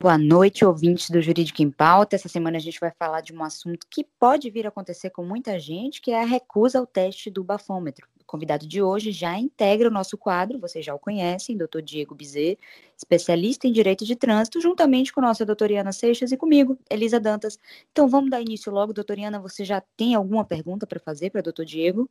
[0.00, 2.14] Boa noite, ouvintes do Jurídico em Pauta.
[2.14, 5.24] Essa semana a gente vai falar de um assunto que pode vir a acontecer com
[5.24, 8.06] muita gente, que é a recusa ao teste do bafômetro.
[8.20, 12.14] O convidado de hoje já integra o nosso quadro, vocês já o conhecem, doutor Diego
[12.14, 12.60] Bizet,
[12.96, 17.58] especialista em direito de trânsito, juntamente com nossa doutoriana Seixas e comigo, Elisa Dantas.
[17.90, 21.42] Então vamos dar início logo, doutoriana, você já tem alguma pergunta para fazer para o
[21.42, 22.08] doutor Diego?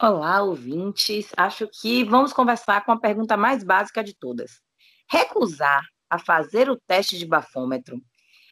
[0.00, 1.32] Olá, ouvintes.
[1.36, 4.62] Acho que vamos conversar com a pergunta mais básica de todas.
[5.10, 8.00] Recusar a fazer o teste de bafômetro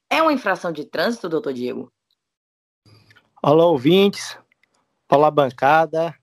[0.09, 1.93] é uma infração de trânsito, doutor Diego?
[3.43, 4.39] Olá, ouvintes.
[5.11, 6.15] Olá, bancada.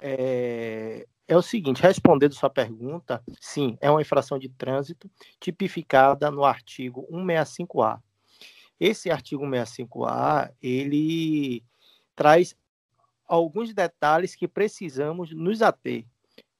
[0.00, 5.10] É, é o seguinte, respondendo sua pergunta, sim, é uma infração de trânsito
[5.40, 8.00] tipificada no artigo 165A.
[8.78, 11.64] Esse artigo 165A, ele
[12.14, 12.54] traz
[13.26, 16.06] alguns detalhes que precisamos nos ater.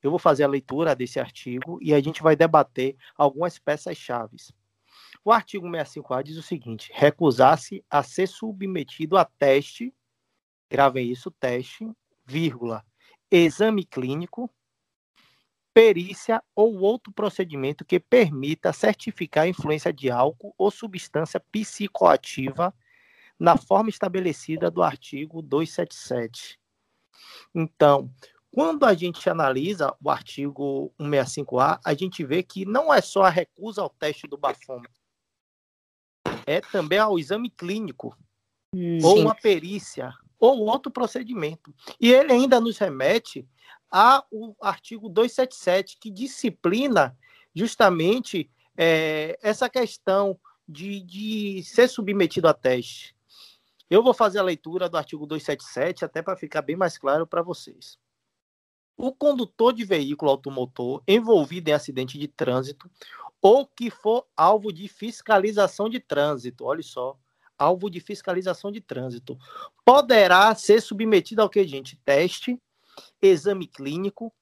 [0.07, 4.37] Eu vou fazer a leitura desse artigo e a gente vai debater algumas peças-chave.
[5.25, 9.93] O artigo 65A diz o seguinte: recusar-se a ser submetido a teste,
[10.71, 11.91] gravem isso, teste,
[12.25, 12.85] vírgula,
[13.31, 14.49] exame clínico,
[15.75, 22.73] perícia ou outro procedimento que permita certificar a influência de álcool ou substância psicoativa
[23.39, 26.59] na forma estabelecida do artigo 277.
[27.55, 28.11] Então,
[28.57, 33.29] quando a gente analisa o artigo 165A, a gente vê que não é só a
[33.29, 34.99] recusa ao teste do bafômetro,
[36.47, 38.17] é também ao exame clínico,
[38.75, 41.75] hum, ou uma perícia, ou outro procedimento.
[42.01, 43.47] E ele ainda nos remete
[43.91, 44.27] ao
[44.63, 47.15] artigo 277, que disciplina
[47.55, 53.15] justamente é, essa questão de, de ser submetido a teste.
[53.91, 57.43] Eu vou fazer a leitura do artigo 277, até para ficar bem mais claro para
[57.43, 57.99] vocês.
[58.97, 62.91] O condutor de veículo automotor envolvido em acidente de trânsito
[63.43, 67.19] ou que for alvo de fiscalização de trânsito, olha só,
[67.59, 69.39] alvo de fiscalização de trânsito,
[69.85, 72.01] poderá ser submetido ao que, gente?
[72.05, 72.61] Teste,
[73.21, 74.33] exame clínico,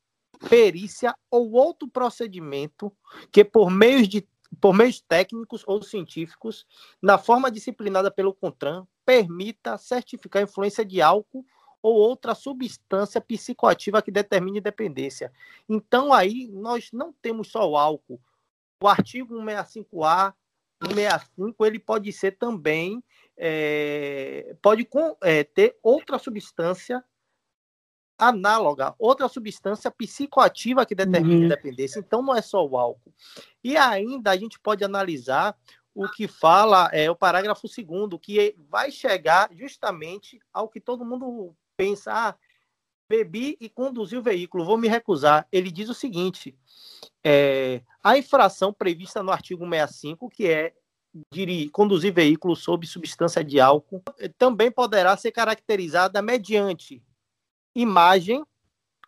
[0.49, 2.93] perícia ou outro procedimento
[3.33, 4.27] que, por meios de
[4.61, 6.65] por meios técnicos ou científicos,
[7.03, 11.45] na forma disciplinada pelo CONTRAN, permita certificar a influência de álcool
[11.85, 15.31] ou outra substância psicoativa que determine dependência.
[15.69, 18.19] Então, aí, nós não temos só o álcool.
[18.83, 20.33] O artigo 165A,
[20.83, 23.05] 165, ele pode ser também,
[23.37, 24.89] é, pode
[25.23, 27.05] é, ter outra substância
[28.17, 31.49] análoga, outra substância psicoativa que determine uhum.
[31.49, 31.99] dependência.
[31.99, 33.13] Então, não é só o álcool.
[33.63, 35.55] E ainda a gente pode analisar
[35.95, 41.55] o que fala é o parágrafo segundo, que vai chegar justamente ao que todo mundo
[41.77, 42.35] pensa, ah,
[43.09, 45.47] bebi e conduzi o veículo, vou me recusar.
[45.53, 46.57] Ele diz o seguinte:
[47.23, 50.75] é, a infração prevista no artigo 65, que é
[51.33, 54.03] dirigir, conduzir veículo sob substância de álcool,
[54.37, 57.03] também poderá ser caracterizada mediante
[57.75, 58.45] imagem,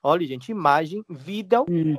[0.02, 1.96] olha, gente, imagem, vídeo, hum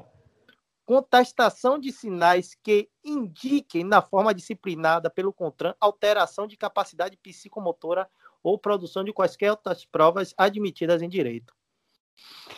[0.87, 8.09] contestação de sinais que indiquem, na forma disciplinada pelo CONTRAN, alteração de capacidade psicomotora
[8.47, 11.53] ou produção de quaisquer outras provas admitidas em direito.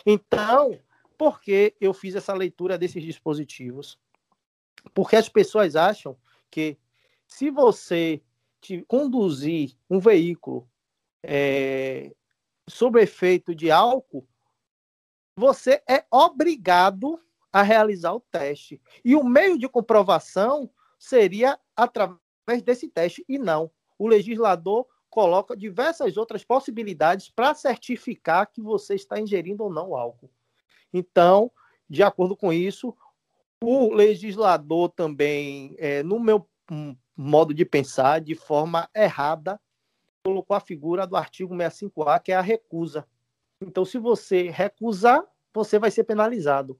[0.06, 0.78] Então,
[1.18, 3.98] por que eu fiz essa leitura desses dispositivos?
[4.94, 6.16] Porque as pessoas acham
[6.48, 6.78] que
[7.26, 8.22] se você
[8.86, 10.68] conduzir um veículo
[11.22, 12.14] é,
[12.68, 14.26] sob efeito de álcool,
[15.34, 17.20] você é obrigado
[17.52, 18.80] a realizar o teste.
[19.04, 23.70] E o meio de comprovação seria através desse teste, e não.
[23.98, 30.30] O legislador coloca diversas outras possibilidades para certificar que você está ingerindo ou não álcool.
[30.94, 31.50] Então,
[31.88, 32.96] de acordo com isso,
[33.62, 36.48] o legislador também, é, no meu
[37.16, 39.60] modo de pensar, de forma errada,
[40.24, 43.06] colocou a figura do artigo 65A, que é a recusa.
[43.60, 45.22] Então, se você recusar,
[45.52, 46.78] você vai ser penalizado.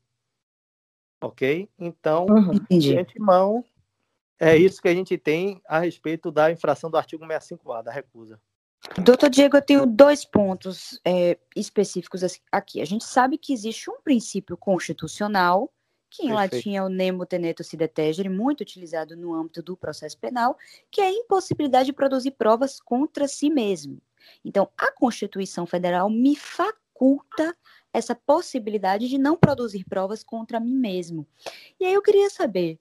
[1.23, 1.69] Ok?
[1.79, 3.65] Então, uhum, de antemão,
[4.41, 8.41] é isso que a gente tem a respeito da infração do artigo 65A, da recusa.
[9.03, 12.81] Doutor Diego, eu tenho dois pontos é, específicos aqui.
[12.81, 15.71] A gente sabe que existe um princípio constitucional,
[16.09, 16.55] que em Perfeito.
[16.55, 20.57] latim é o nemo teneto si detegere, muito utilizado no âmbito do processo penal,
[20.91, 24.01] que é a impossibilidade de produzir provas contra si mesmo.
[24.45, 27.55] Então, a Constituição Federal me faculta
[27.93, 31.27] essa possibilidade de não produzir provas contra mim mesmo.
[31.79, 32.79] E aí eu queria saber,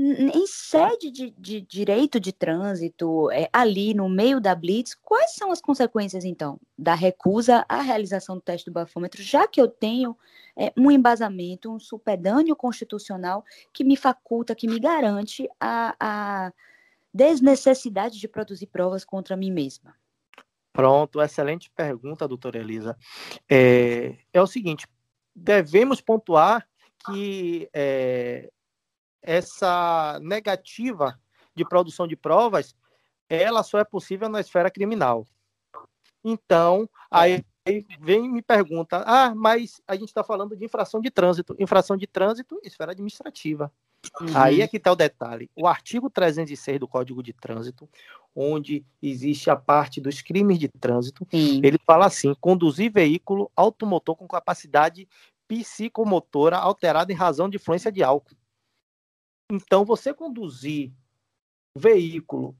[0.00, 5.50] em sede de, de direito de trânsito, é, ali no meio da blitz, quais são
[5.50, 10.16] as consequências, então, da recusa à realização do teste do bafômetro, já que eu tenho
[10.56, 16.52] é, um embasamento, um supedâneo constitucional que me faculta, que me garante a, a
[17.12, 19.96] desnecessidade de produzir provas contra mim mesma?
[20.72, 22.96] Pronto, excelente pergunta, doutora Elisa.
[23.50, 24.86] É, é o seguinte,
[25.34, 26.68] devemos pontuar
[27.04, 28.48] que é,
[29.22, 31.18] essa negativa
[31.54, 32.74] de produção de provas,
[33.28, 35.26] ela só é possível na esfera criminal.
[36.24, 37.44] Então, aí
[38.00, 41.54] vem e me pergunta, ah, mas a gente está falando de infração de trânsito.
[41.58, 43.70] Infração de trânsito, esfera administrativa.
[44.20, 44.28] Uhum.
[44.34, 45.50] Aí é que está o detalhe.
[45.56, 47.88] O artigo 306 do Código de Trânsito,
[48.34, 54.28] onde existe a parte dos crimes de trânsito, ele fala assim: conduzir veículo automotor com
[54.28, 55.08] capacidade
[55.48, 58.36] psicomotora alterada em razão de influência de álcool.
[59.50, 60.92] Então, você conduzir
[61.74, 62.56] veículo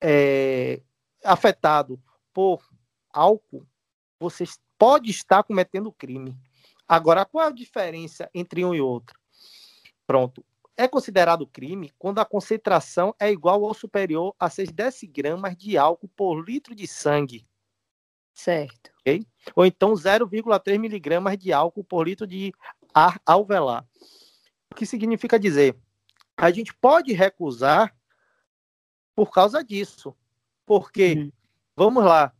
[0.00, 0.80] é,
[1.24, 2.00] afetado
[2.32, 2.62] por
[3.10, 3.66] álcool,
[4.20, 4.44] você
[4.78, 6.36] pode estar cometendo crime.
[6.86, 9.18] Agora, qual é a diferença entre um e outro?
[10.06, 10.44] Pronto.
[10.76, 16.08] É considerado crime quando a concentração é igual ou superior a 6 decigramas de álcool
[16.08, 17.46] por litro de sangue.
[18.32, 18.90] Certo.
[19.00, 19.26] Okay?
[19.54, 22.52] Ou então 0,3 miligramas de álcool por litro de
[22.94, 23.86] ar alveolar.
[24.70, 25.76] O que significa dizer?
[26.36, 27.94] A gente pode recusar
[29.14, 30.14] por causa disso.
[30.64, 31.32] Porque, uhum.
[31.76, 32.32] vamos lá,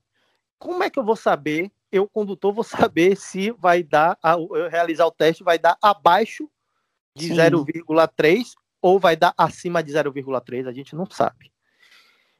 [0.58, 5.06] como é que eu vou saber, eu, condutor, vou saber se vai dar, eu realizar
[5.06, 6.50] o teste, vai dar abaixo
[7.16, 10.66] de 0,3 ou vai dar acima de 0,3?
[10.66, 11.52] A gente não sabe.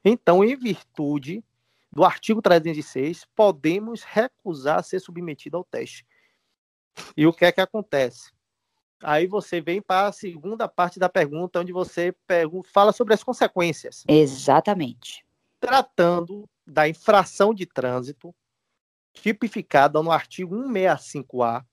[0.03, 1.43] Então, em virtude
[1.91, 6.05] do artigo 306, podemos recusar ser submetido ao teste.
[7.15, 8.31] E o que é que acontece?
[9.03, 12.15] Aí você vem para a segunda parte da pergunta, onde você
[12.71, 14.03] fala sobre as consequências.
[14.07, 15.25] Exatamente.
[15.59, 18.33] Tratando da infração de trânsito,
[19.13, 21.65] tipificada no artigo 165A,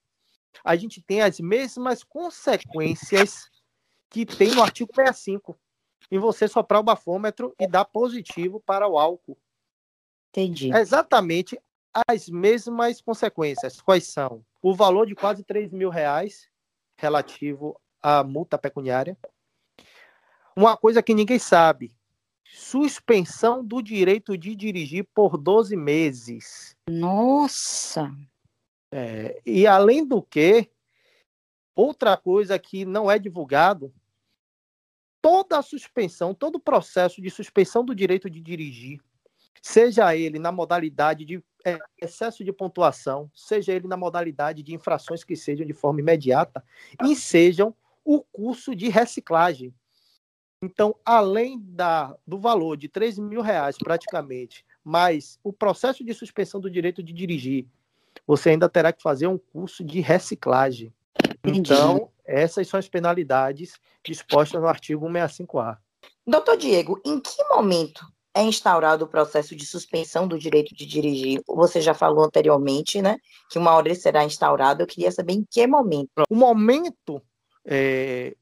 [0.64, 3.48] a gente tem as mesmas consequências
[4.08, 5.56] que tem no artigo 65,
[6.10, 9.38] em você soprar o bafômetro e dar positivo para o álcool.
[10.30, 10.72] Entendi.
[10.74, 11.58] É exatamente
[12.08, 13.80] as mesmas consequências.
[13.80, 14.44] Quais são?
[14.60, 16.48] O valor de quase 3 mil reais
[17.00, 19.18] relativo à multa pecuniária.
[20.54, 21.96] Uma coisa que ninguém sabe:
[22.44, 26.76] suspensão do direito de dirigir por 12 meses.
[26.88, 28.14] Nossa!
[28.92, 30.68] É, e além do que,
[31.74, 33.92] outra coisa que não é divulgado,
[35.22, 39.00] toda a suspensão, todo o processo de suspensão do direito de dirigir,
[39.60, 45.22] seja ele na modalidade de é, excesso de pontuação, seja ele na modalidade de infrações
[45.22, 46.64] que sejam de forma imediata,
[47.04, 47.74] e sejam
[48.04, 49.74] o curso de reciclagem.
[50.62, 56.60] Então, além da, do valor de 3 mil reais praticamente, mais o processo de suspensão
[56.60, 57.66] do direito de dirigir,
[58.26, 60.92] você ainda terá que fazer um curso de reciclagem.
[61.44, 65.78] Então, essas são as penalidades dispostas no artigo 165A.
[66.26, 71.42] Doutor Diego, em que momento é instaurado o processo de suspensão do direito de dirigir.
[71.46, 73.18] Você já falou anteriormente, né?
[73.50, 74.82] Que uma ele será instaurado.
[74.82, 76.10] Eu queria saber em que momento.
[76.28, 77.22] O momento
[77.64, 78.36] é,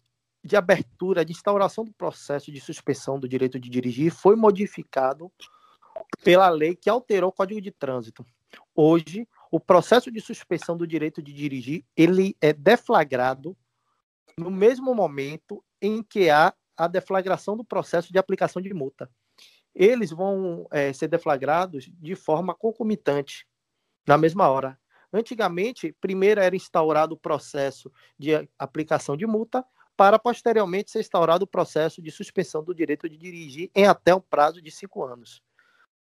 [0.45, 5.33] de abertura, de instauração do processo de suspensão do direito de dirigir foi modificado
[6.23, 8.25] pela lei que alterou o Código de Trânsito.
[8.75, 13.57] Hoje, o processo de suspensão do direito de dirigir ele é deflagrado
[14.37, 19.11] no mesmo momento em que há a deflagração do processo de aplicação de multa
[19.79, 23.47] eles vão é, ser deflagrados de forma concomitante,
[24.05, 24.77] na mesma hora.
[25.13, 29.65] Antigamente, primeiro era instaurado o processo de aplicação de multa,
[29.97, 34.21] para posteriormente ser instaurado o processo de suspensão do direito de dirigir em até um
[34.21, 35.43] prazo de cinco anos.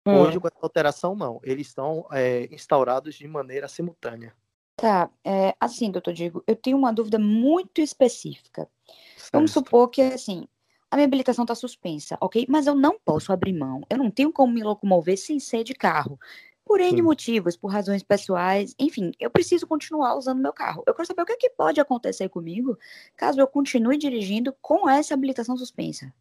[0.07, 0.17] Hum.
[0.17, 1.41] Hoje, com essa alteração, não.
[1.43, 4.35] Eles estão é, instaurados de maneira simultânea.
[4.77, 8.69] Tá, é, assim, doutor Diego, eu tenho uma dúvida muito específica.
[9.17, 9.33] Certo.
[9.33, 10.47] Vamos supor que, assim,
[10.91, 12.47] a minha habilitação está suspensa, ok?
[12.49, 15.75] Mas eu não posso abrir mão, eu não tenho como me locomover sem ser de
[15.75, 16.19] carro.
[16.65, 17.03] Por N Sim.
[17.03, 20.83] motivos, por razões pessoais, enfim, eu preciso continuar usando meu carro.
[20.87, 22.79] Eu quero saber o que, é que pode acontecer comigo
[23.17, 26.13] caso eu continue dirigindo com essa habilitação suspensa.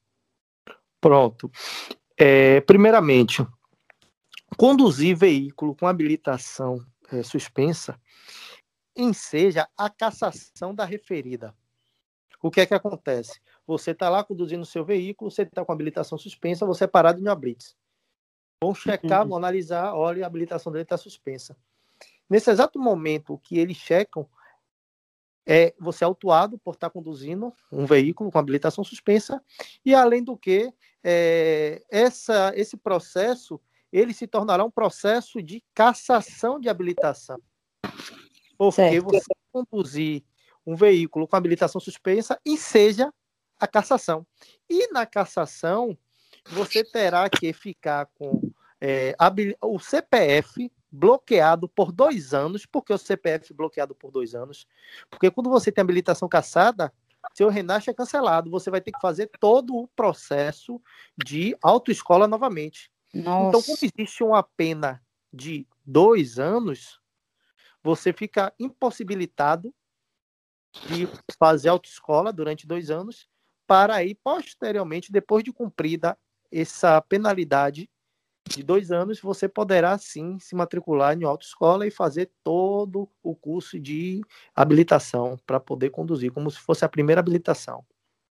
[1.02, 1.52] Pronto.
[2.18, 3.46] É, primeiramente,
[4.58, 8.00] conduzir veículo com habilitação é, suspensa
[8.96, 11.56] enseja a cassação da referida.
[12.42, 13.40] O que é que acontece?
[13.70, 16.88] Você está lá conduzindo o seu veículo, você está com a habilitação suspensa, você é
[16.88, 17.78] parado uma blitz.
[18.64, 19.30] Vão checar, uhum.
[19.30, 21.56] vão analisar, olha, a habilitação dele está suspensa.
[22.28, 24.28] Nesse exato momento que eles checam,
[25.46, 29.40] é você é autuado por estar conduzindo um veículo com habilitação suspensa
[29.86, 30.74] e além do que
[31.04, 33.62] é, essa, esse processo
[33.92, 37.40] ele se tornará um processo de cassação de habilitação.
[38.58, 39.06] Porque certo.
[39.06, 40.24] você conduzir
[40.66, 43.12] um veículo com habilitação suspensa e seja
[43.60, 44.26] a cassação.
[44.70, 45.98] E na cassação,
[46.46, 48.52] você terá que ficar com
[48.82, 49.16] é,
[49.62, 52.66] o CPF bloqueado por dois anos.
[52.66, 54.68] Por que o CPF bloqueado por dois anos?
[55.10, 56.94] Porque quando você tem habilitação cassada,
[57.34, 58.50] seu Renato é cancelado.
[58.50, 60.82] Você vai ter que fazer todo o processo
[61.26, 62.92] de autoescola novamente.
[63.14, 63.50] Nossa.
[63.50, 65.02] Então, quando existe uma pena
[65.32, 67.00] de dois anos,
[67.84, 69.74] você fica impossibilitado
[70.88, 73.28] de fazer autoescola durante dois anos,
[73.70, 76.18] para aí, posteriormente, depois de cumprida
[76.52, 77.88] essa penalidade
[78.50, 83.80] de dois anos, você poderá sim se matricular em autoescola e fazer todo o curso
[83.80, 84.22] de
[84.56, 87.86] habilitação para poder conduzir, como se fosse a primeira habilitação.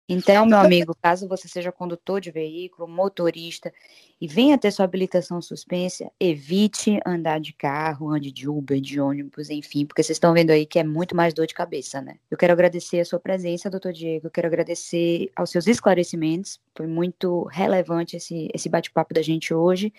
[0.08, 3.72] Então, meu amigo, caso você seja condutor de veículo, motorista
[4.20, 9.50] e venha ter sua habilitação suspensa, evite andar de carro, ande de Uber, de ônibus,
[9.50, 12.16] enfim, porque vocês estão vendo aí que é muito mais dor de cabeça, né?
[12.30, 16.86] Eu quero agradecer a sua presença, doutor Diego, eu quero agradecer aos seus esclarecimentos, foi
[16.86, 19.92] muito relevante esse, esse bate-papo da gente hoje,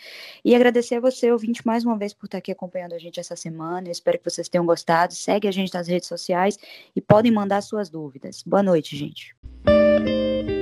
[0.43, 3.35] e agradecer a você, ouvinte, mais uma vez por estar aqui acompanhando a gente essa
[3.35, 6.57] semana, eu espero que vocês tenham gostado, segue a gente nas redes sociais
[6.95, 8.41] e podem mandar suas dúvidas.
[8.43, 9.36] Boa noite, gente.
[9.99, 10.56] Música